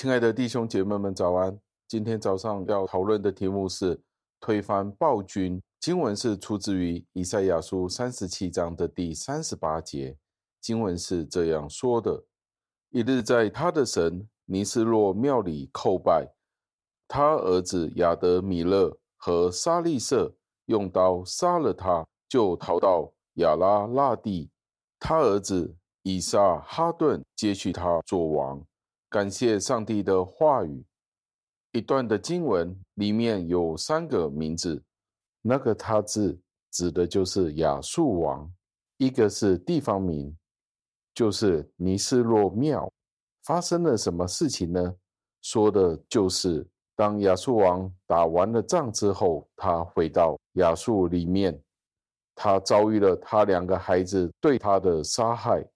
[0.00, 1.60] 亲爱的弟兄姐妹们，早安！
[1.86, 4.00] 今天早上要讨论的题目是
[4.40, 5.60] 推翻暴君。
[5.78, 10.16] 经文是出自于以赛亚书三十七章的第三十八节。
[10.58, 12.24] 经文是这样说的：
[12.88, 16.26] 一日在他的神尼斯洛庙里叩拜，
[17.06, 24.48] 他儿子亚德米勒和沙利色用刀杀了他，就逃到亚拉腊地。
[24.98, 28.64] 他儿子以撒哈顿接续他做王。
[29.10, 30.84] 感谢上帝的话语。
[31.72, 34.80] 一段的经文里面有三个名字，
[35.42, 36.38] 那个“他”字
[36.70, 38.48] 指的就是亚述王；
[38.98, 40.36] 一个是地方名，
[41.12, 42.90] 就是尼斯洛庙。
[43.42, 44.94] 发生了什么事情呢？
[45.42, 46.64] 说的就是
[46.94, 51.60] 当亚述王打完了仗之后，他回到亚述里面，
[52.36, 55.66] 他遭遇了他两个孩子对他的杀害。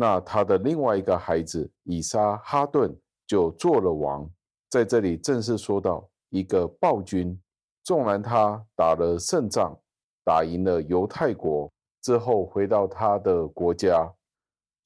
[0.00, 2.96] 那他的另外一个孩子以撒哈顿
[3.26, 4.30] 就做了王，
[4.70, 7.36] 在这里正式说到一个暴君，
[7.82, 9.76] 纵然他打了胜仗，
[10.24, 11.68] 打赢了犹太国
[12.00, 14.08] 之后回到他的国家，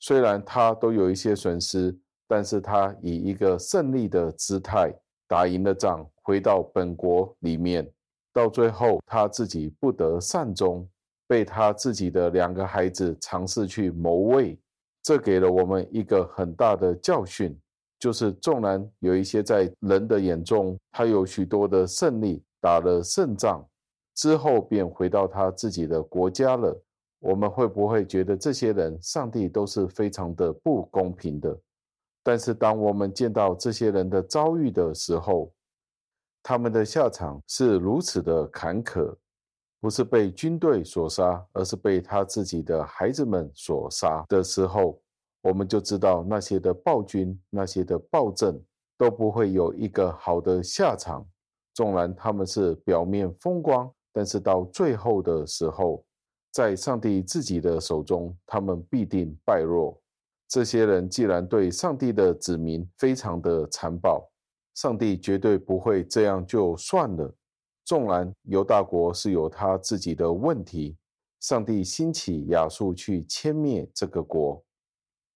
[0.01, 1.95] 虽然他都有一些损失，
[2.27, 4.91] 但是他以一个胜利的姿态
[5.29, 7.87] 打赢了仗，回到本国里面，
[8.33, 10.89] 到最后他自己不得善终，
[11.27, 14.59] 被他自己的两个孩子尝试去谋位。
[15.03, 17.59] 这给了我们一个很大的教训，
[17.99, 23.67] 就是纵然有一些在人的眼中，他有许多的胜利，打了胜仗
[24.15, 26.81] 之后，便回到他自己的国家了。
[27.19, 31.57] 我们会不会觉得这些人，上帝都是非常的不公平的？
[32.23, 35.53] 但是当我们见到这些人的遭遇的时候，
[36.43, 39.15] 他们的下场是如此的坎坷。
[39.83, 45.03] 不是被军队所杀，而是被他自己的孩子们所杀的时候，
[45.41, 48.63] 我们就知道那些的暴君、那些的暴政
[48.97, 51.27] 都不会有一个好的下场。
[51.75, 56.05] 纵然他们是表面风光，但是到最后的时候，
[56.53, 60.01] 在上帝自己的手中，他们必定败落。
[60.47, 64.31] 这些人既然对上帝的子民非常的残暴，
[64.77, 67.35] 上帝绝对不会这样就算了。
[67.85, 70.97] 纵然犹大国是有他自己的问题，
[71.41, 74.63] 上帝兴起亚述去歼灭这个国，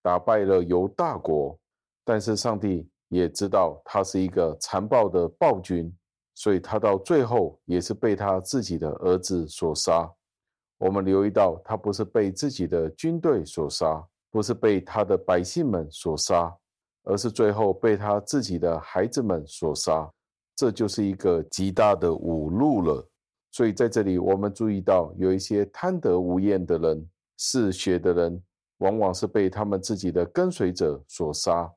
[0.02, 1.58] 打败了犹大国，
[2.04, 5.92] 但是上帝也知道他是一个残暴的暴君，
[6.34, 10.08] 所以他到最后也是被他自己的儿子所杀。
[10.78, 16.54] 我们留意到，他不是被自己的军队所杀，不是被他的百姓们所杀，
[17.04, 20.12] 而是最后被他自己的孩子们所杀。
[20.56, 23.06] 这就是一个极大的侮辱了。
[23.52, 27.08] 所以在这里，我们注意到有一些贪得无厌的人、
[27.38, 28.42] 嗜血的人，
[28.78, 31.72] 往往是被他们自己的跟随者所杀。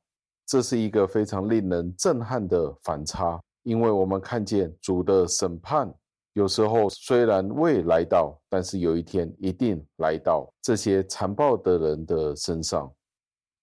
[0.46, 5.94] 这是一个非常令人震撼的反差，因为我们看见主的审判，
[6.34, 12.92] 有时候虽然未来到，但是有一天一定来到这些残暴的人的身上。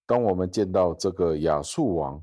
[0.06, 2.22] 当我们见到这个亚述王，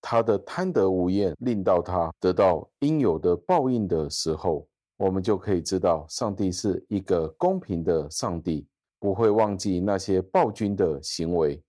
[0.00, 4.66] 他的贪得无厌，令到他得到应有的报应的时候，
[4.96, 8.66] 我们就可以知道，上帝是一个公平的上帝，
[8.98, 11.62] 不会忘记那些暴君的行为。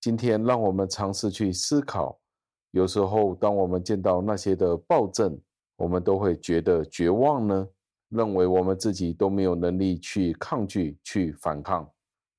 [0.00, 2.18] 今天，让我们尝试去思考，
[2.70, 5.38] 有时候当我们见到那些的暴政，
[5.76, 7.68] 我们都会觉得绝望呢，
[8.08, 11.88] 认为我们自己都没有能力去抗拒、去反抗。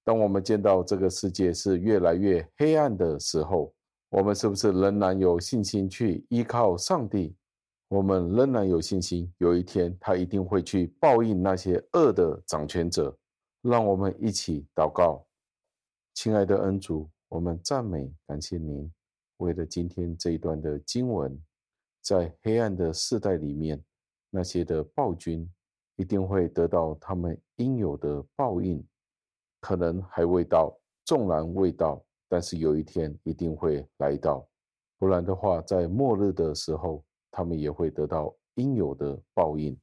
[0.03, 3.71] 当我们见到这个世界是越来越黑暗的时候，
[4.11, 7.33] 我们是不是仍然有信心去依靠上帝？
[7.87, 13.17] 我们仍然有信心，有一天他一定会去报应那些恶的掌权者。
[13.61, 15.25] 让我们一起祷告，
[16.13, 18.91] 亲爱的恩主，我们赞美感谢您。
[19.37, 21.41] 为了今天这一段的经文，
[22.01, 23.81] 在黑暗的世代里面，
[24.29, 25.49] 那些的暴君
[25.95, 28.85] 一定会得到他们应有的报应，
[29.61, 32.03] 可能还未到，纵然未到。
[32.31, 34.47] 但是有一天一定会来到，
[34.97, 39.77] 不然的话，在末日的时候，他们也会得到应有的报应。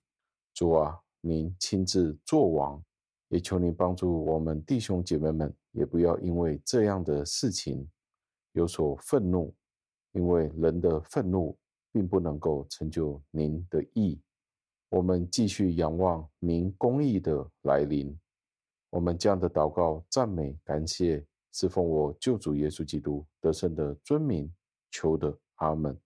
[0.55, 2.83] 主啊，您亲自作王，
[3.29, 7.87] 也求您帮助我们弟兄姐妹们，也不要因为这样的事情
[8.53, 9.55] 有所愤怒，
[10.13, 11.55] 因为人的愤怒
[11.93, 14.19] 并不能够成就您的义。
[14.89, 18.19] 我们继续仰望您公义的来临。
[18.89, 21.23] 我们这样的祷告、赞美、感谢。
[21.53, 24.53] 是奉我救主耶稣基督得胜的尊名
[24.91, 25.99] 求的，阿门。